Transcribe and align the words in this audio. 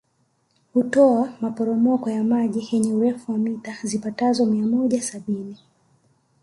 Hutoa 0.73 1.29
maporomoko 1.41 2.09
ya 2.09 2.23
maji 2.23 2.69
yenye 2.71 2.93
urefu 2.93 3.31
wa 3.31 3.37
mita 3.37 3.77
zipatazo 3.83 4.45
mia 4.45 4.67
moja 4.67 5.01
sabini 5.01 5.57